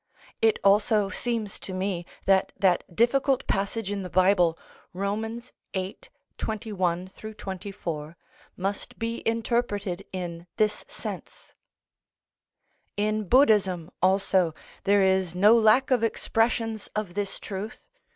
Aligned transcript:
It 0.41 0.57
also 0.63 1.09
seems 1.11 1.59
to 1.59 1.75
me 1.75 2.07
that 2.25 2.51
that 2.57 2.83
difficult 2.95 3.45
passage 3.45 3.91
in 3.91 4.01
the 4.01 4.09
Bible, 4.09 4.57
Rom. 4.93 5.39
viii. 5.75 5.95
21 6.39 7.07
24, 7.37 8.17
must 8.57 8.97
be 8.97 9.21
interpreted 9.27 10.03
in 10.11 10.47
this 10.57 10.83
sense. 10.87 11.53
In 12.97 13.25
Buddhism 13.27 13.91
also, 14.01 14.55
there 14.85 15.03
is 15.03 15.35
no 15.35 15.55
lack 15.55 15.91
of 15.91 16.03
expressions 16.03 16.89
of 16.95 17.13
this 17.13 17.39
truth. 17.39 17.87